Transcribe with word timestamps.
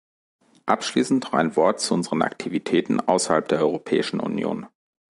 Abschließend 0.65 1.25
noch 1.25 1.33
ein 1.33 1.55
Wort 1.55 1.79
zu 1.79 1.93
unseren 1.93 2.23
Aktivitäten 2.23 2.99
außerhalb 2.99 3.47
der 3.47 3.59
Europäischen 3.59 4.19
Union. 4.19 4.65